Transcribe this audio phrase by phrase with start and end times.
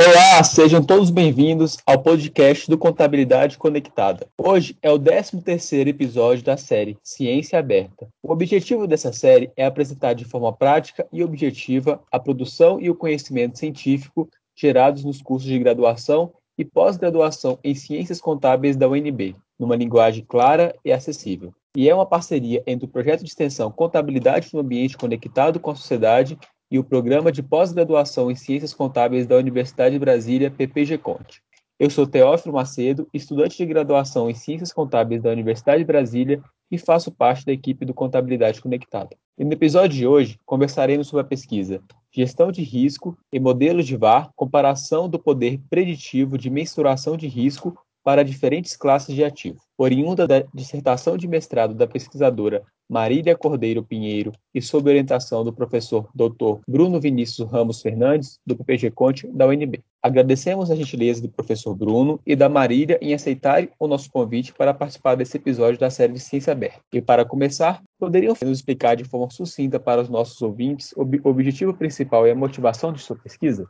[0.00, 4.28] Olá, sejam todos bem-vindos ao podcast do Contabilidade Conectada.
[4.38, 8.06] Hoje é o 13º episódio da série Ciência Aberta.
[8.22, 12.94] O objetivo dessa série é apresentar de forma prática e objetiva a produção e o
[12.94, 19.74] conhecimento científico gerados nos cursos de graduação e pós-graduação em Ciências Contábeis da UNB, numa
[19.74, 21.52] linguagem clara e acessível.
[21.76, 25.74] E é uma parceria entre o projeto de extensão Contabilidade no Ambiente Conectado com a
[25.74, 26.38] Sociedade
[26.70, 31.42] e o Programa de Pós-Graduação em Ciências Contábeis da Universidade de Brasília, PPG Conte.
[31.78, 36.76] Eu sou Teófilo Macedo, estudante de graduação em Ciências Contábeis da Universidade de Brasília e
[36.76, 39.16] faço parte da equipe do Contabilidade Conectada.
[39.38, 43.96] E no episódio de hoje, conversaremos sobre a pesquisa Gestão de Risco e Modelos de
[43.96, 49.60] VAR, comparação do poder preditivo de mensuração de risco para diferentes classes de ativo.
[49.76, 56.08] Oriunda da dissertação de mestrado da pesquisadora Marília Cordeiro Pinheiro e sob orientação do professor
[56.14, 56.58] Dr.
[56.66, 59.84] Bruno Vinícius Ramos Fernandes, do PPG Conte, da UNB.
[60.02, 64.72] Agradecemos a gentileza do professor Bruno e da Marília em aceitarem o nosso convite para
[64.72, 66.80] participar desse episódio da série Ciência Aberta.
[66.90, 71.74] E para começar, poderiam nos explicar de forma sucinta para os nossos ouvintes o objetivo
[71.74, 73.68] principal e a motivação de sua pesquisa?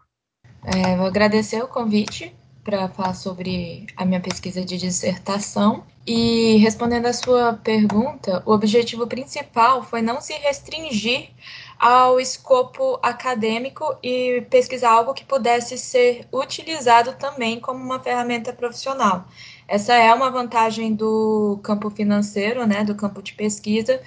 [0.64, 5.84] É, vou agradecer o convite para falar sobre a minha pesquisa de dissertação.
[6.06, 11.31] E respondendo a sua pergunta, o objetivo principal foi não se restringir
[11.79, 19.27] ao escopo acadêmico e pesquisar algo que pudesse ser utilizado também como uma ferramenta profissional.
[19.69, 24.01] Essa é uma vantagem do campo financeiro, né, do campo de pesquisa,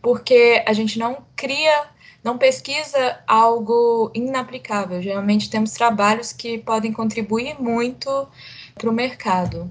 [0.00, 1.88] porque a gente não cria
[2.22, 5.00] não pesquisa algo inaplicável.
[5.00, 8.28] Geralmente temos trabalhos que podem contribuir muito
[8.74, 9.70] para o mercado.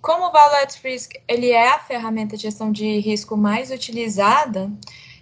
[0.00, 4.70] Como o Value Risk ele é a ferramenta de gestão de risco mais utilizada,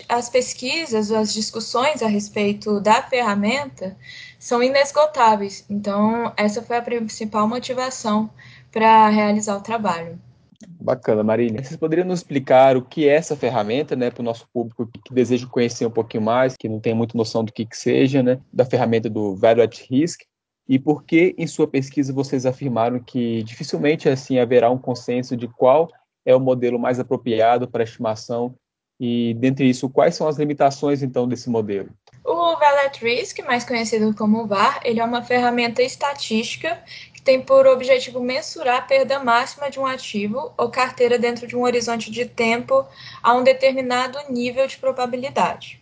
[0.09, 3.97] as pesquisas, as discussões a respeito da ferramenta
[4.39, 5.65] são inesgotáveis.
[5.69, 8.31] Então, essa foi a principal motivação
[8.71, 10.19] para realizar o trabalho.
[10.67, 11.63] Bacana, Marília.
[11.63, 15.15] Vocês poderiam nos explicar o que é essa ferramenta, né, para o nosso público que
[15.15, 18.41] deseja conhecer um pouquinho mais, que não tem muita noção do que, que seja, né,
[18.53, 20.23] da ferramenta do Value at Risk,
[20.69, 25.49] e por que em sua pesquisa vocês afirmaram que dificilmente assim haverá um consenso de
[25.49, 25.89] qual
[26.27, 28.55] é o modelo mais apropriado para estimação
[29.01, 31.89] e dentre isso quais são as limitações então desse modelo?
[32.25, 36.79] O Value at Risk, mais conhecido como VAR, ele é uma ferramenta estatística
[37.29, 41.61] tem por objetivo mensurar a perda máxima de um ativo ou carteira dentro de um
[41.61, 42.87] horizonte de tempo
[43.23, 45.79] a um determinado nível de probabilidade.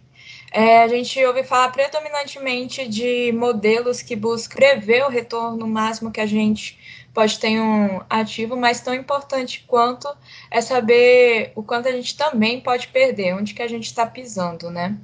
[0.50, 6.20] É, a gente ouve falar predominantemente de modelos que buscam prever o retorno máximo que
[6.20, 10.08] a gente pode ter um ativo, mas tão importante quanto
[10.50, 14.68] é saber o quanto a gente também pode perder, onde que a gente está pisando,
[14.68, 14.98] né?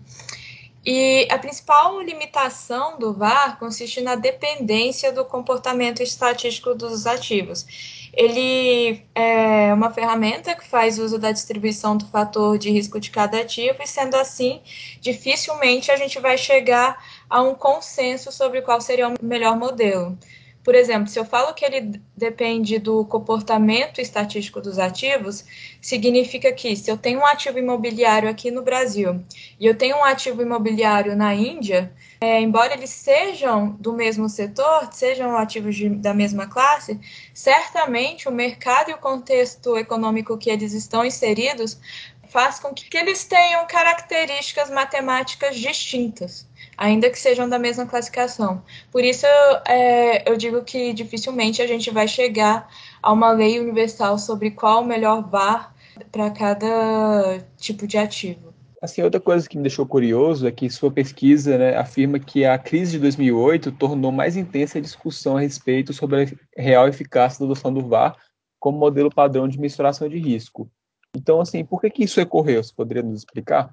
[0.84, 7.64] E a principal limitação do VAR consiste na dependência do comportamento estatístico dos ativos.
[8.12, 13.40] Ele é uma ferramenta que faz uso da distribuição do fator de risco de cada
[13.40, 14.60] ativo, e sendo assim,
[15.00, 20.18] dificilmente a gente vai chegar a um consenso sobre qual seria o melhor modelo.
[20.64, 25.44] Por exemplo, se eu falo que ele depende do comportamento estatístico dos ativos,
[25.80, 29.20] significa que se eu tenho um ativo imobiliário aqui no Brasil
[29.58, 34.88] e eu tenho um ativo imobiliário na Índia, é, embora eles sejam do mesmo setor,
[34.92, 37.00] sejam ativos de, da mesma classe,
[37.34, 41.80] certamente o mercado e o contexto econômico que eles estão inseridos
[42.28, 46.46] faz com que eles tenham características matemáticas distintas
[46.76, 48.62] ainda que sejam da mesma classificação.
[48.90, 49.26] Por isso,
[49.68, 52.68] é, eu digo que dificilmente a gente vai chegar
[53.02, 55.74] a uma lei universal sobre qual o melhor VAR
[56.10, 58.52] para cada tipo de ativo.
[58.80, 62.58] Assim, outra coisa que me deixou curioso é que sua pesquisa né, afirma que a
[62.58, 67.44] crise de 2008 tornou mais intensa a discussão a respeito sobre a real eficácia da
[67.44, 68.16] adoção do VAR
[68.58, 70.68] como modelo padrão de mensuração de risco.
[71.14, 72.62] Então, assim, por que, que isso ocorreu?
[72.62, 73.70] Você poderia nos explicar?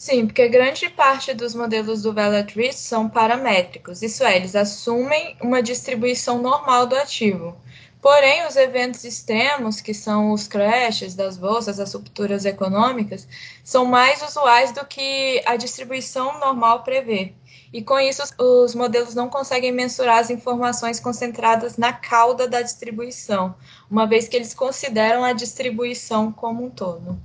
[0.00, 2.14] Sim, porque grande parte dos modelos do
[2.56, 7.54] Risk são paramétricos, isso é, eles assumem uma distribuição normal do ativo.
[8.00, 13.28] Porém, os eventos extremos, que são os crashes das bolsas, as rupturas econômicas,
[13.62, 17.34] são mais usuais do que a distribuição normal prevê.
[17.70, 23.54] E com isso, os modelos não conseguem mensurar as informações concentradas na cauda da distribuição,
[23.90, 27.20] uma vez que eles consideram a distribuição como um todo.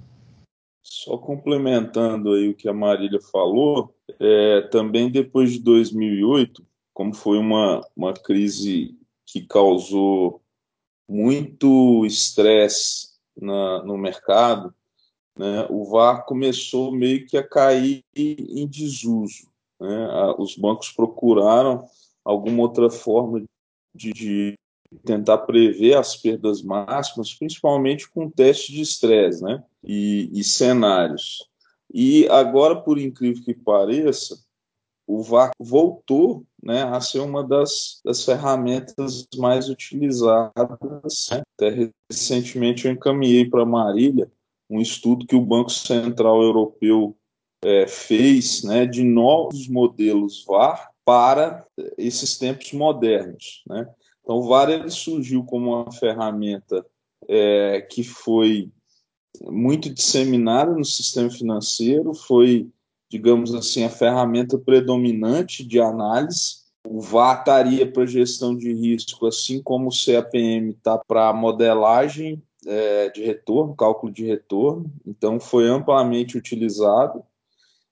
[0.88, 7.40] Só complementando aí o que a Marília falou, é, também depois de 2008, como foi
[7.40, 8.96] uma, uma crise
[9.26, 10.44] que causou
[11.10, 14.74] muito estresse no mercado,
[15.38, 19.50] né, o VAR começou meio que a cair em desuso.
[19.80, 20.08] Né?
[20.38, 21.84] Os bancos procuraram
[22.24, 23.44] alguma outra forma
[23.94, 24.58] de, de
[25.04, 29.64] tentar prever as perdas máximas, principalmente com testes de estresse né?
[29.86, 31.48] E, e cenários.
[31.94, 34.38] E agora, por incrível que pareça,
[35.08, 41.28] o VAR voltou né, a ser uma das, das ferramentas mais utilizadas.
[41.32, 41.44] Né?
[41.56, 44.32] Até recentemente eu encaminhei para Marília
[44.70, 47.16] um estudo que o Banco Central Europeu
[47.64, 51.66] é, fez né, de novos modelos VAR para
[51.98, 53.64] esses tempos modernos.
[53.68, 53.88] Né?
[54.22, 56.84] Então, o VAR surgiu como uma ferramenta
[57.28, 58.72] é, que foi
[59.42, 62.70] muito disseminada no sistema financeiro, foi,
[63.10, 66.66] digamos assim, a ferramenta predominante de análise.
[66.88, 73.10] O VAR estaria para gestão de risco, assim como o CAPM está para modelagem é,
[73.10, 74.92] de retorno, cálculo de retorno.
[75.06, 77.24] Então, foi amplamente utilizado.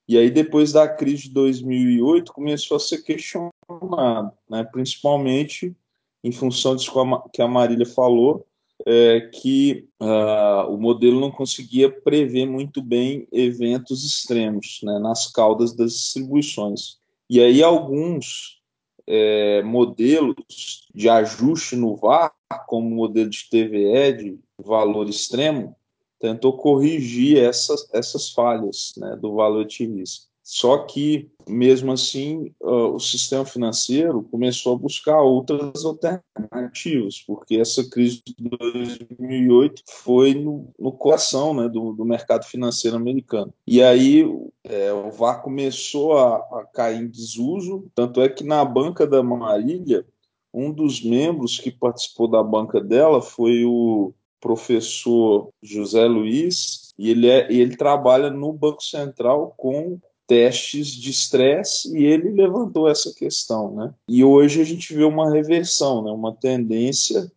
[0.08, 4.64] E aí, depois da crise de 2008, começou a ser questionado, né?
[4.72, 5.76] principalmente
[6.24, 6.92] em função disso
[7.32, 8.46] que a Marília falou,
[8.86, 15.74] é, que uh, o modelo não conseguia prever muito bem eventos extremos né, nas caudas
[15.74, 16.98] das distribuições.
[17.30, 18.62] E aí alguns
[19.08, 22.34] é, modelos de ajuste no VAR,
[22.68, 25.76] como o modelo de TVE de valor extremo,
[26.20, 30.33] tentou corrigir essas, essas falhas né, do valor de risco.
[30.44, 37.90] Só que, mesmo assim, uh, o sistema financeiro começou a buscar outras alternativas, porque essa
[37.90, 43.54] crise de 2008 foi no, no coração né, do, do, mercado financeiro americano.
[43.66, 44.30] E aí
[44.66, 49.24] é, o VAR começou a, a cair em desuso, tanto é que na banca da
[49.24, 50.06] Marília,
[50.54, 57.30] um dos membros que participou da banca dela foi o professor José Luiz, e ele,
[57.30, 60.00] é, ele trabalha no Banco Central com
[60.34, 63.94] testes de estresse e ele levantou essa questão, né?
[64.08, 66.10] E hoje a gente vê uma reversão, né?
[66.10, 67.32] Uma tendência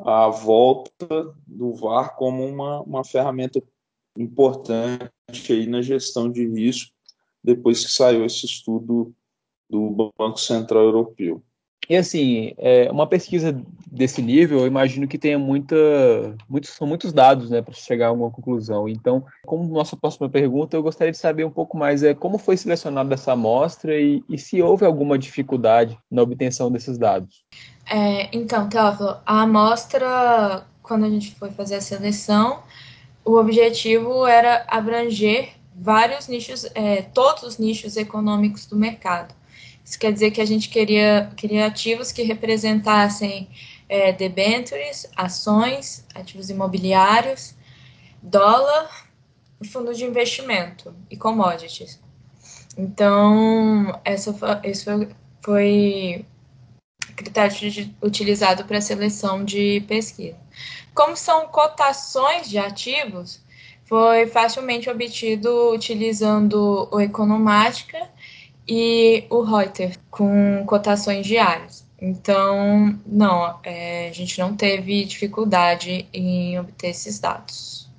[0.00, 3.62] à volta do VAR como uma, uma ferramenta
[4.18, 5.12] importante
[5.48, 6.92] aí na gestão de risco
[7.42, 9.14] depois que saiu esse estudo
[9.68, 11.40] do Banco Central Europeu.
[11.88, 13.60] E assim, é, uma pesquisa
[13.90, 15.74] desse nível, eu imagino que tenha muita,
[16.48, 18.88] muitos, são muitos dados, né, para chegar a uma conclusão.
[18.88, 22.56] Então, como nossa próxima pergunta, eu gostaria de saber um pouco mais é como foi
[22.56, 27.42] selecionada essa amostra e, e se houve alguma dificuldade na obtenção desses dados.
[27.90, 32.60] É, então, Teófilo, a amostra, quando a gente foi fazer a seleção,
[33.24, 39.34] o objetivo era abranger vários nichos, é, todos os nichos econômicos do mercado.
[39.90, 43.50] Isso quer dizer que a gente queria, queria ativos que representassem
[43.88, 47.56] é, debentures, ações, ativos imobiliários,
[48.22, 49.08] dólar,
[49.64, 52.00] fundos de investimento e commodities.
[52.78, 54.32] Então, essa
[54.62, 55.08] esse foi,
[55.42, 56.24] foi
[57.16, 60.38] critério de, utilizado para seleção de pesquisa.
[60.94, 63.42] Como são cotações de ativos,
[63.86, 68.08] foi facilmente obtido utilizando o Economática
[68.70, 71.84] e o Reuters com cotações diárias.
[72.00, 77.90] Então, não, é, a gente não teve dificuldade em obter esses dados.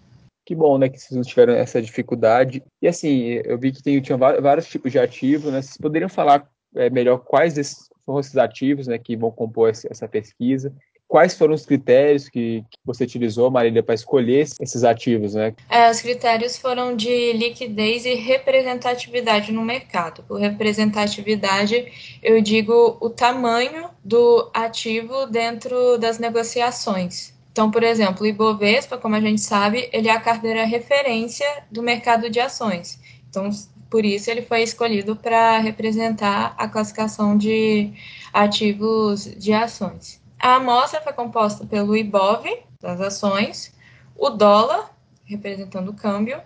[0.45, 2.63] Que bom, né, que vocês não tiveram essa dificuldade.
[2.81, 5.61] E assim, eu vi que tem, tinha vários tipos de ativos, né?
[5.61, 10.73] Vocês poderiam falar é, melhor quais são esses ativos, né, que vão compor essa pesquisa
[11.11, 15.53] quais foram os critérios que, você utilizou, Marília, para escolher esses ativos, né?
[15.69, 20.23] É, os critérios foram de liquidez e representatividade no mercado.
[20.23, 21.91] Por representatividade,
[22.23, 27.33] eu digo o tamanho do ativo dentro das negociações.
[27.51, 31.83] Então, por exemplo, o Ibovespa, como a gente sabe, ele é a carteira referência do
[31.83, 32.97] mercado de ações.
[33.29, 33.49] Então,
[33.89, 37.91] por isso ele foi escolhido para representar a classificação de
[38.31, 40.20] ativos de ações.
[40.43, 43.71] A amostra foi composta pelo IBOV, das ações,
[44.17, 44.91] o dólar,
[45.23, 46.41] representando o câmbio,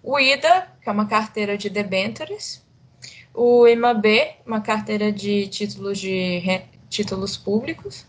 [0.00, 2.64] o IDA, que é uma carteira de debentures,
[3.34, 4.06] o IMAB,
[4.46, 6.40] uma carteira de títulos, de
[6.88, 8.06] títulos públicos,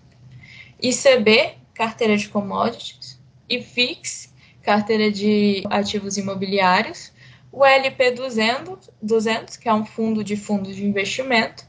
[0.80, 7.12] ICB, carteira de commodities, IFIX, carteira de ativos imobiliários,
[7.52, 11.66] o LP200, 200, que é um fundo de fundos de investimento,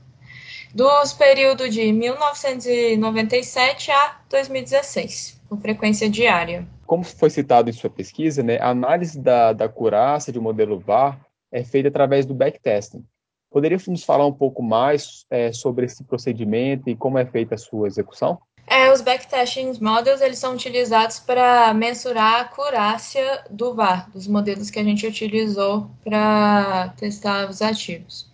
[0.75, 6.67] dos períodos de 1997 a 2016, com frequência diária.
[6.85, 11.21] Como foi citado em sua pesquisa, né, a análise da, da curaça de modelo VAR
[11.53, 13.05] é feita através do backtesting.
[13.53, 17.59] Poderia nos falar um pouco mais é, sobre esse procedimento e como é feita a
[17.59, 18.41] sua execução?
[18.67, 24.71] É, os backtesting models eles são utilizados para mensurar a acurácia do VAR, dos modelos
[24.71, 28.34] que a gente utilizou para testar os ativos.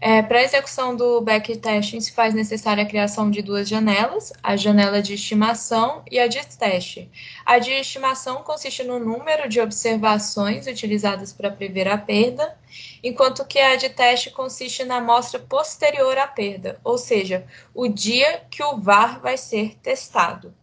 [0.00, 4.56] É, Para a execução do backtesting, se faz necessária a criação de duas janelas, a
[4.56, 7.10] janela de estimação e a de teste.
[7.44, 12.56] A de estimação consiste no número de observações utilizadas para prever a perda,
[13.02, 18.42] enquanto que a de teste consiste na amostra posterior à perda, ou seja, o dia
[18.48, 20.54] que o VAR vai ser testado.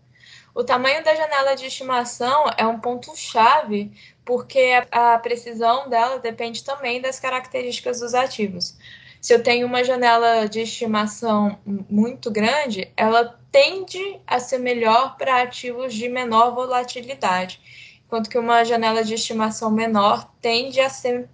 [0.54, 3.92] O tamanho da janela de estimação é um ponto-chave
[4.24, 8.77] porque a precisão dela depende também das características dos ativos
[9.25, 11.58] se eu tenho uma janela de estimação
[11.89, 17.60] muito grande, ela tende a ser melhor para ativos de menor volatilidade,
[18.05, 21.27] enquanto que uma janela de estimação menor tende a ser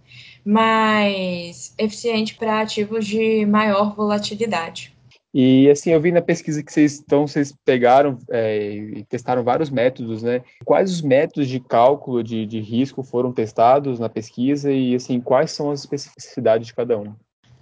[0.45, 4.95] mais eficiente para ativos de maior volatilidade.
[5.33, 9.69] E assim, eu vi na pesquisa que vocês então vocês pegaram é, e testaram vários
[9.69, 10.41] métodos, né?
[10.63, 15.51] Quais os métodos de cálculo de, de risco foram testados na pesquisa e assim, quais
[15.51, 17.13] são as especificidades de cada um?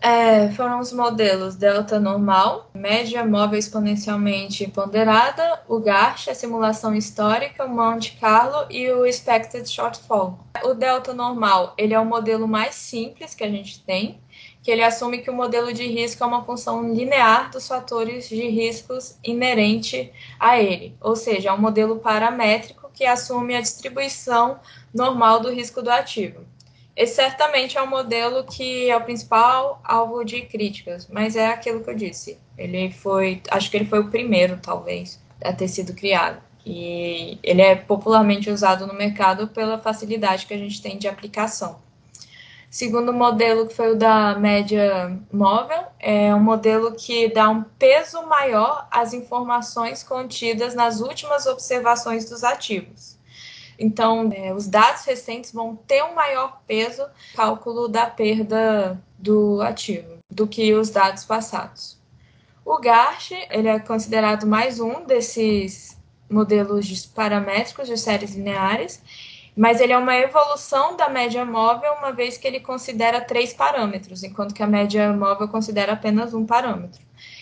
[0.01, 7.65] É, foram os modelos delta normal, média móvel exponencialmente ponderada, o GARCH, a simulação histórica,
[7.65, 10.39] o Monte Carlo e o expected shortfall.
[10.63, 14.21] O delta normal, ele é o modelo mais simples que a gente tem,
[14.63, 18.47] que ele assume que o modelo de risco é uma função linear dos fatores de
[18.47, 24.61] riscos inerente a ele, ou seja, é um modelo paramétrico que assume a distribuição
[24.93, 26.45] normal do risco do ativo.
[26.99, 31.81] Esse certamente é um modelo que é o principal alvo de críticas, mas é aquilo
[31.81, 32.37] que eu disse.
[32.57, 36.41] Ele foi, acho que ele foi o primeiro, talvez, a ter sido criado.
[36.65, 41.79] E ele é popularmente usado no mercado pela facilidade que a gente tem de aplicação.
[42.69, 48.23] Segundo modelo, que foi o da média móvel, é um modelo que dá um peso
[48.23, 53.18] maior às informações contidas nas últimas observações dos ativos.
[53.79, 59.61] Então, é, os dados recentes vão ter um maior peso no cálculo da perda do
[59.61, 61.97] ativo do que os dados passados.
[62.65, 65.97] O GARCH ele é considerado mais um desses
[66.29, 69.01] modelos de paramétricos de séries lineares,
[69.55, 74.23] mas ele é uma evolução da média móvel, uma vez que ele considera três parâmetros,
[74.23, 77.01] enquanto que a média móvel considera apenas um parâmetro.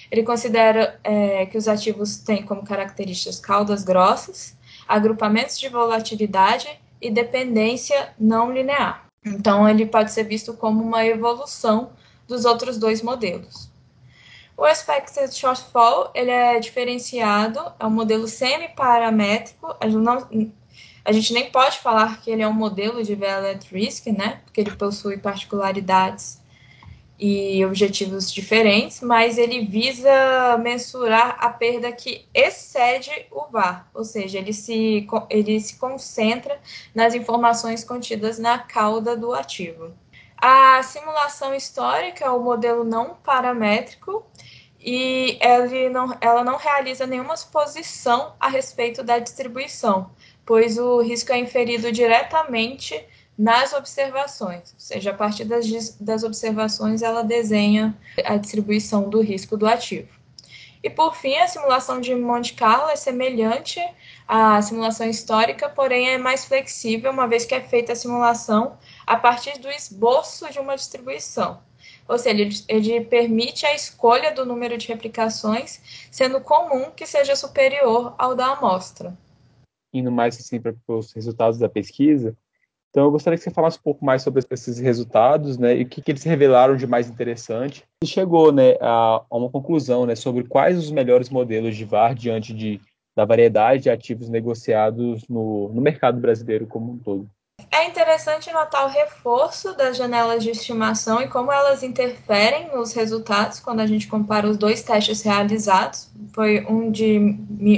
[0.09, 4.56] Ele considera é, que os ativos têm como características caudas grossas,
[4.87, 6.67] agrupamentos de volatilidade
[7.01, 9.05] e dependência não linear.
[9.25, 11.91] Então, ele pode ser visto como uma evolução
[12.27, 13.69] dos outros dois modelos.
[14.55, 19.67] O expected shortfall ele é diferenciado, é um modelo semi-paramétrico.
[19.67, 19.85] A,
[21.05, 24.41] a gente nem pode falar que ele é um modelo de value at risk, né?
[24.45, 26.41] Porque ele possui particularidades
[27.19, 34.37] e objetivos diferentes, mas ele visa mensurar a perda que excede o VAR, ou seja,
[34.37, 36.59] ele se, ele se concentra
[36.93, 39.93] nas informações contidas na cauda do ativo.
[40.37, 44.23] A simulação histórica é o modelo não paramétrico
[44.79, 50.11] e ele não, ela não realiza nenhuma suposição a respeito da distribuição,
[50.45, 53.03] pois o risco é inferido diretamente
[53.37, 59.55] nas observações, ou seja, a partir das, das observações ela desenha a distribuição do risco
[59.55, 60.17] do ativo.
[60.83, 63.79] E por fim, a simulação de Monte Carlo é semelhante
[64.27, 69.17] à simulação histórica, porém é mais flexível, uma vez que é feita a simulação a
[69.17, 71.59] partir do esboço de uma distribuição.
[72.07, 77.35] Ou seja, ele, ele permite a escolha do número de replicações, sendo comum que seja
[77.35, 79.17] superior ao da amostra.
[79.93, 82.37] Indo mais assim para os resultados da pesquisa,
[82.89, 85.87] então, eu gostaria que você falasse um pouco mais sobre esses resultados, né, e o
[85.87, 87.83] que, que eles revelaram de mais interessante.
[88.03, 92.15] E chegou, né, a, a, uma conclusão, né, sobre quais os melhores modelos de VAR
[92.15, 92.81] diante de,
[93.15, 97.29] da variedade de ativos negociados no, no mercado brasileiro como um todo.
[97.69, 103.59] É interessante notar o reforço das janelas de estimação e como elas interferem nos resultados
[103.59, 106.09] quando a gente compara os dois testes realizados.
[106.33, 107.35] Foi um de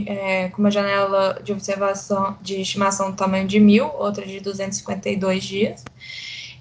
[0.07, 5.43] é, com uma janela de observação de estimação do tamanho de mil, outra de 252
[5.43, 5.83] dias.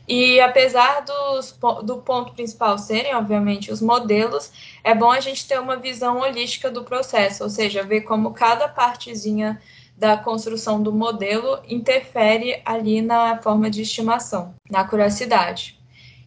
[0.08, 1.54] E apesar dos,
[1.84, 4.50] do ponto principal serem, obviamente, os modelos,
[4.82, 8.66] é bom a gente ter uma visão holística do processo, ou seja, ver como cada
[8.68, 9.60] partezinha
[9.98, 15.76] da construção do modelo interfere ali na forma de estimação, na curiosidade.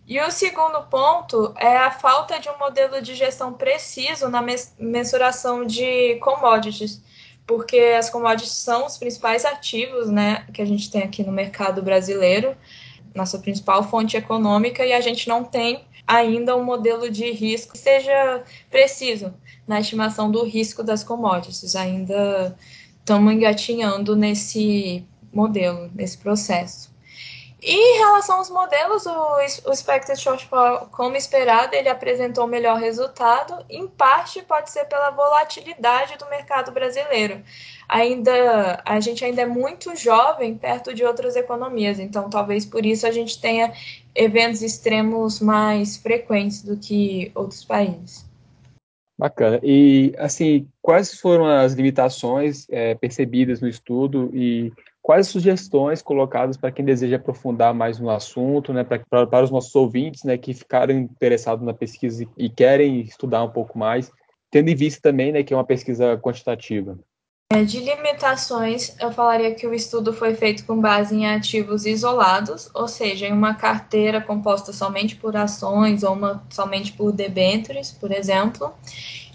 [0.05, 4.43] E o segundo ponto é a falta de um modelo de gestão preciso na
[4.77, 7.01] mensuração de commodities,
[7.47, 11.81] porque as commodities são os principais ativos né, que a gente tem aqui no mercado
[11.81, 12.57] brasileiro,
[13.15, 17.79] nossa principal fonte econômica, e a gente não tem ainda um modelo de risco que
[17.79, 19.33] seja preciso
[19.65, 21.73] na estimação do risco das commodities.
[21.73, 22.57] Ainda
[23.11, 26.89] estamos engatinhando nesse modelo, nesse processo.
[27.61, 29.35] E em relação aos modelos, o,
[29.67, 33.63] o expected shortfall, como esperado, ele apresentou melhor resultado.
[33.69, 37.43] Em parte, pode ser pela volatilidade do mercado brasileiro.
[37.87, 43.05] Ainda a gente ainda é muito jovem perto de outras economias, então talvez por isso
[43.05, 43.73] a gente tenha
[44.15, 48.30] eventos extremos mais frequentes do que outros países.
[49.21, 49.59] Bacana.
[49.61, 56.71] E, assim, quais foram as limitações é, percebidas no estudo e quais sugestões colocadas para
[56.71, 60.95] quem deseja aprofundar mais no assunto, né, para, para os nossos ouvintes, né, que ficaram
[60.95, 64.11] interessados na pesquisa e, e querem estudar um pouco mais,
[64.49, 66.97] tendo em vista também, né, que é uma pesquisa quantitativa?
[67.53, 72.69] É, de limitações, eu falaria que o estudo foi feito com base em ativos isolados,
[72.73, 78.09] ou seja, em uma carteira composta somente por ações ou uma somente por debêntures, por
[78.09, 78.73] exemplo.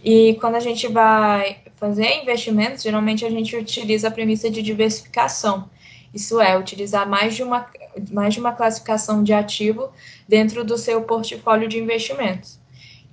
[0.02, 5.68] E quando a gente vai fazer investimentos, geralmente a gente utiliza a premissa de diversificação.
[6.14, 7.66] Isso é, utilizar mais de uma,
[8.10, 9.90] mais de uma classificação de ativo
[10.26, 12.58] dentro do seu portfólio de investimentos.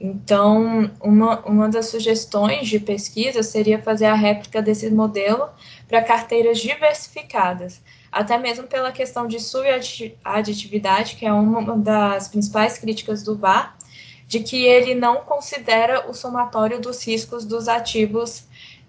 [0.06, 5.48] Então, uma, uma das sugestões de pesquisa seria fazer a réplica desse modelo
[5.88, 7.82] para carteiras diversificadas,
[8.12, 13.78] até mesmo pela questão de subaditividade, que é uma das principais críticas do VAR,
[14.28, 18.44] de que ele não considera o somatório dos riscos dos ativos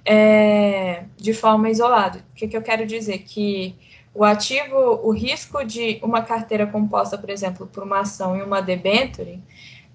[0.04, 2.24] é, de forma isolada.
[2.32, 3.18] O que, que eu quero dizer?
[3.18, 3.76] Que
[4.12, 8.60] o ativo, o risco de uma carteira composta, por exemplo, por uma ação e uma
[8.60, 9.40] debenture,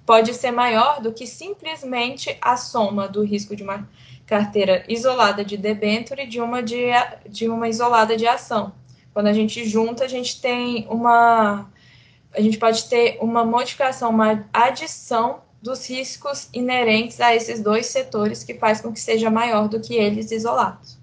[0.09, 3.87] pode ser maior do que simplesmente a soma do risco de uma
[4.25, 6.87] carteira isolada de debênture de uma, de,
[7.29, 8.73] de uma isolada de ação.
[9.13, 11.69] Quando a gente junta, a gente tem uma.
[12.33, 18.43] A gente pode ter uma modificação, uma adição dos riscos inerentes a esses dois setores
[18.43, 20.97] que faz com que seja maior do que eles isolados.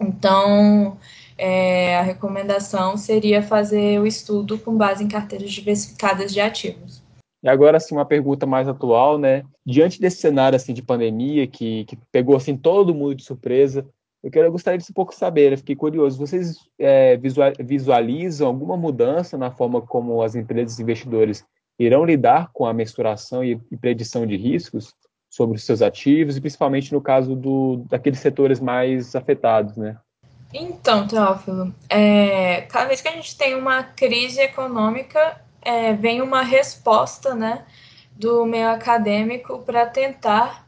[0.00, 0.98] Então,
[1.36, 7.06] é, a recomendação seria fazer o estudo com base em carteiras diversificadas de ativos.
[7.42, 9.44] E agora, assim, uma pergunta mais atual, né?
[9.64, 13.86] Diante desse cenário, assim, de pandemia que, que pegou, assim, todo mundo de surpresa,
[14.22, 15.56] eu, quero, eu gostaria de um pouco saber, né?
[15.56, 17.16] fiquei curioso, vocês é,
[17.60, 21.44] visualizam alguma mudança na forma como as empresas e investidores
[21.78, 24.92] irão lidar com a mensuração e, e predição de riscos
[25.30, 29.96] sobre os seus ativos, e principalmente no caso do, daqueles setores mais afetados, né?
[30.52, 36.40] Então, Teófilo, é, cada vez que a gente tem uma crise econômica, é, vem uma
[36.40, 37.66] resposta né,
[38.12, 40.66] do meio acadêmico para tentar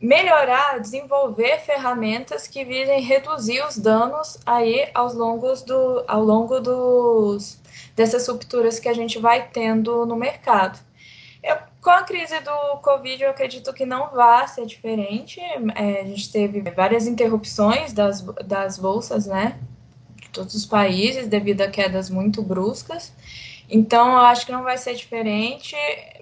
[0.00, 7.58] melhorar, desenvolver ferramentas que visem reduzir os danos aí aos longos do, ao longo dos,
[7.96, 10.78] dessas rupturas que a gente vai tendo no mercado.
[11.42, 15.40] Eu, com a crise do Covid, eu acredito que não vai ser diferente.
[15.40, 19.58] É, a gente teve várias interrupções das, das bolsas, né?
[20.14, 23.12] De todos os países, devido a quedas muito bruscas.
[23.68, 25.74] Então, eu acho que não vai ser diferente,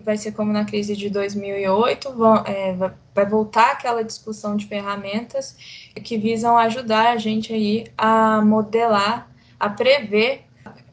[0.05, 2.75] vai ser como na crise de 2008, vão, é,
[3.15, 5.57] vai voltar aquela discussão de ferramentas
[6.05, 9.29] que visam ajudar a gente aí a modelar,
[9.59, 10.45] a prever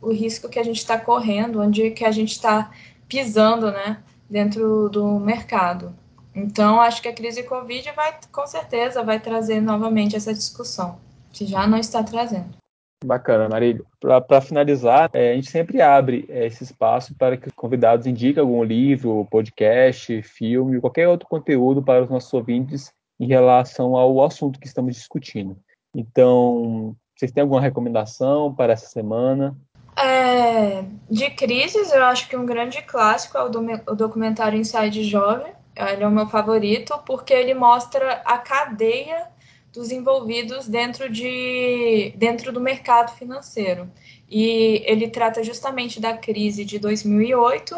[0.02, 2.72] o risco que a gente está correndo, onde que a gente está
[3.08, 5.94] pisando, né, dentro do mercado.
[6.34, 11.00] Então, acho que a crise Covid vai, com certeza, vai trazer novamente essa discussão,
[11.32, 12.59] que já não está trazendo.
[13.04, 13.86] Bacana, Marílio.
[14.28, 18.42] Para finalizar, é, a gente sempre abre é, esse espaço para que os convidados indiquem
[18.42, 24.60] algum livro, podcast, filme, qualquer outro conteúdo para os nossos ouvintes em relação ao assunto
[24.60, 25.58] que estamos discutindo.
[25.96, 29.58] Então, vocês têm alguma recomendação para essa semana?
[29.98, 35.04] É, de crises, eu acho que um grande clássico é o, do, o documentário Inside
[35.04, 35.54] Jovem.
[35.76, 39.28] Ele é o meu favorito porque ele mostra a cadeia
[39.72, 43.90] dos envolvidos dentro, de, dentro do mercado financeiro.
[44.30, 47.76] E ele trata justamente da crise de 2008,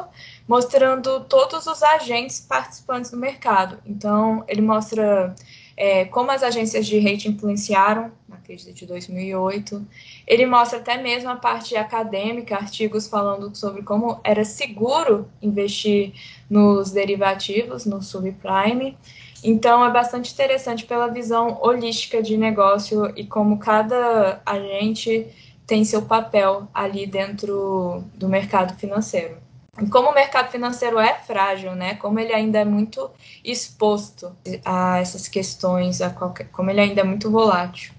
[0.47, 3.77] mostrando todos os agentes participantes do mercado.
[3.85, 5.33] Então, ele mostra
[5.77, 9.85] é, como as agências de rating influenciaram na crise de 2008.
[10.27, 16.13] Ele mostra até mesmo a parte acadêmica, artigos falando sobre como era seguro investir
[16.49, 18.97] nos derivativos, no subprime.
[19.43, 25.27] Então, é bastante interessante pela visão holística de negócio e como cada agente
[25.65, 29.37] tem seu papel ali dentro do mercado financeiro.
[29.81, 31.95] E como o mercado financeiro é frágil, né?
[31.95, 33.09] Como ele ainda é muito
[33.43, 37.93] exposto a essas questões, a qualquer, como ele ainda é muito volátil.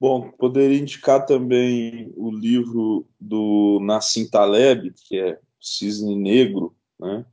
[0.00, 7.24] Bom, poderia indicar também o livro do Nassim Taleb, que é Cisne Negro, né?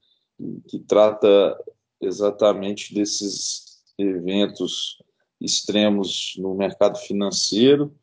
[0.67, 1.56] que trata
[2.05, 4.97] exatamente desses eventos
[5.39, 7.93] extremos no mercado financeiro,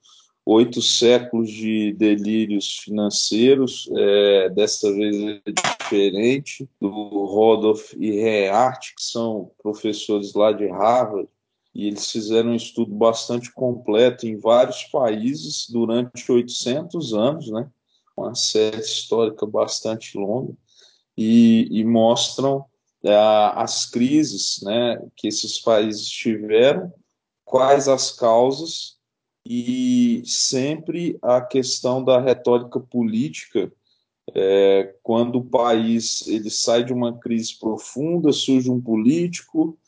[0.45, 9.03] oito séculos de delírios financeiros, é, dessa vez é diferente, do Rodolph e Reart, que
[9.03, 11.29] são professores lá de Harvard,
[11.75, 17.71] e eles fizeram um estudo bastante completo em vários países durante 800 anos, né?
[18.17, 20.53] uma série histórica bastante longa,
[21.17, 22.65] e, e mostram
[23.09, 26.93] as crises né, que esses países tiveram,
[27.45, 28.99] quais as causas
[29.45, 33.73] e sempre a questão da retórica política
[34.35, 39.79] é, quando o país ele sai de uma crise profunda surge um político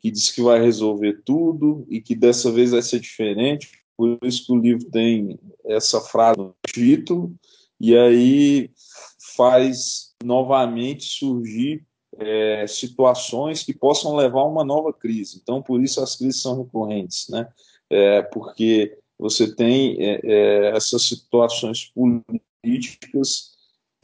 [0.00, 3.70] que diz que vai resolver tudo e que dessa vez vai ser diferente.
[3.96, 7.34] Por isso que o livro tem essa frase no título
[7.78, 8.70] e aí
[9.36, 11.84] faz novamente surgir
[12.18, 15.40] é, situações que possam levar a uma nova crise.
[15.42, 17.48] Então, por isso as crises são recorrentes, né?
[17.90, 23.54] É, porque você tem é, é essas situações políticas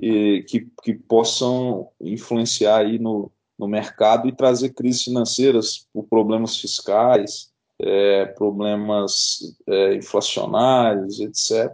[0.00, 7.50] que, que possam influenciar aí no, no mercado e trazer crises financeiras por problemas fiscais,
[7.78, 11.70] é, problemas é, inflacionários, etc.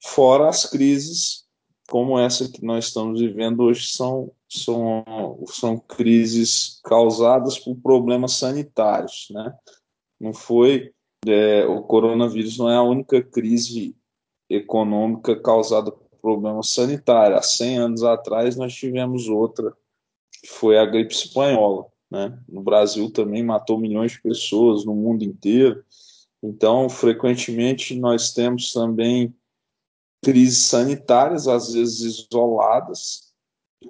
[0.00, 1.48] Fora as crises
[1.88, 5.04] como essa que nós estamos vivendo hoje são, são,
[5.48, 9.54] são crises causadas por problemas sanitários, né?
[10.20, 10.92] Não foi
[11.26, 13.96] é, o coronavírus não é a única crise
[14.48, 17.38] econômica causada por problemas sanitários.
[17.38, 19.72] Há 100 anos atrás nós tivemos outra,
[20.40, 22.38] que foi a gripe espanhola, né?
[22.48, 25.84] No Brasil também matou milhões de pessoas no mundo inteiro.
[26.42, 29.34] Então, frequentemente nós temos também
[30.22, 33.27] crises sanitárias, às vezes isoladas,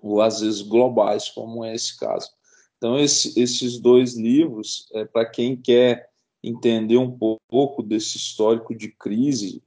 [0.03, 2.29] ou às vezes globais, como é esse caso.
[2.77, 6.09] Então, esse, esses dois livros, é, para quem quer
[6.43, 9.63] entender um pouco desse histórico de crise,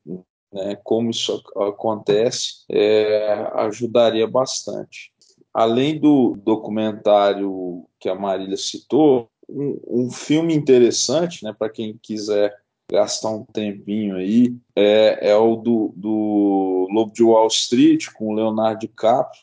[0.51, 5.11] né, como isso acontece, é, ajudaria bastante.
[5.53, 12.55] Além do documentário que a Marília citou, um, um filme interessante, né, para quem quiser
[12.89, 18.33] gastar um tempinho aí, é, é o do, do Lobo de Wall Street, com o
[18.33, 19.41] Leonardo DiCaprio,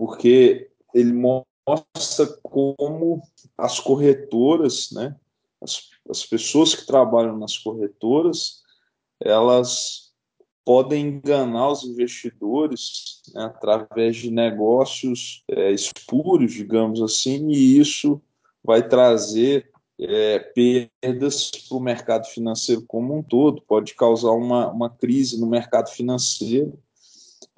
[0.00, 3.20] porque ele mostra como
[3.58, 5.14] as corretoras, né,
[5.60, 8.62] as, as pessoas que trabalham nas corretoras,
[9.22, 10.10] elas
[10.64, 18.22] podem enganar os investidores né, através de negócios é, espúrios, digamos assim, e isso
[18.64, 24.88] vai trazer é, perdas para o mercado financeiro como um todo, pode causar uma, uma
[24.88, 26.72] crise no mercado financeiro,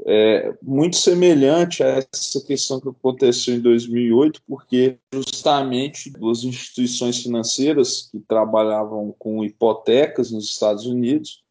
[0.04, 8.08] é, muito semelhante a essa questão que aconteceu em 2008, porque justamente duas instituições financeiras
[8.10, 11.42] que trabalhavam com hipotecas nos Estados Unidos,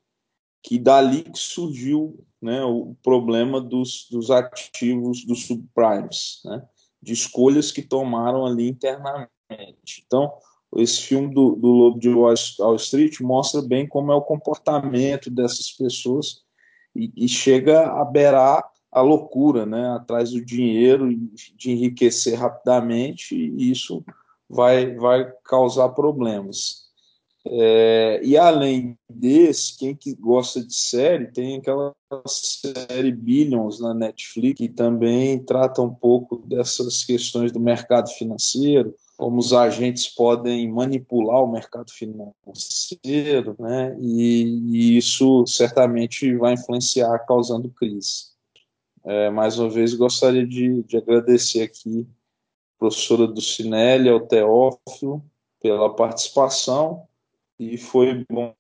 [0.63, 6.61] que dali que surgiu né, o problema dos, dos ativos dos subprimes, né,
[7.01, 10.03] de escolhas que tomaram ali internamente.
[10.05, 10.31] Então,
[10.75, 15.71] esse filme do, do Lobo de Wall Street mostra bem como é o comportamento dessas
[15.71, 16.43] pessoas
[16.95, 21.09] e, e chega a beirar a loucura, né, atrás do dinheiro,
[21.55, 24.03] de enriquecer rapidamente, e isso
[24.49, 26.81] vai, vai causar problemas.
[27.43, 31.93] É, e além desse, quem que gosta de série, tem aquela
[32.27, 39.37] série Billions na Netflix, que também trata um pouco dessas questões do mercado financeiro, como
[39.37, 43.95] os agentes podem manipular o mercado financeiro, né?
[44.01, 48.31] E, e isso certamente vai influenciar, causando crise.
[49.03, 55.23] É, mais uma vez, gostaria de, de agradecer aqui a professora Ducinelli, ao Teófilo,
[55.61, 57.07] pela participação
[57.59, 58.55] e foi bom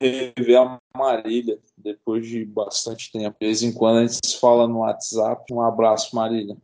[0.00, 3.36] rever a Marília depois de bastante tempo.
[3.40, 5.44] De vez em quando a gente se fala no WhatsApp.
[5.54, 6.56] Um abraço, Marília.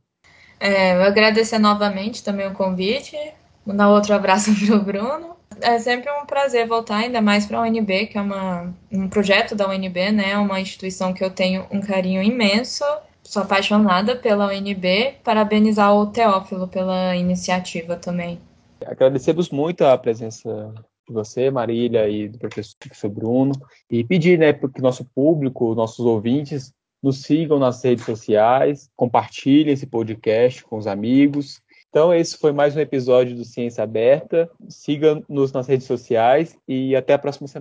[0.61, 3.17] É, eu agradecer novamente também o convite,
[3.65, 5.37] mandar outro abraço para o Bruno.
[5.61, 9.57] É sempre um prazer voltar, ainda mais para a UNB, que é uma, um projeto
[9.57, 10.37] da UNB, né?
[10.37, 12.85] Uma instituição que eu tenho um carinho imenso.
[13.25, 15.15] Sou apaixonada pela UNB.
[15.25, 18.41] Parabenizar o Teófilo pela iniciativa também.
[18.87, 20.73] Agradecemos muito a presença
[21.09, 23.53] de você, Marília, e do professor, Bruno,
[23.91, 29.87] e pedir né, que nosso público, nossos ouvintes, nos sigam nas redes sociais, compartilhem esse
[29.87, 31.63] podcast com os amigos.
[31.91, 34.51] Então, esse foi mais um episódio do Ciência Aberta.
[34.69, 37.57] Siga-nos nas redes sociais e até a próxima semana.